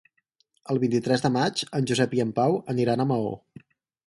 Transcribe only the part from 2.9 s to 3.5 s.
a Maó.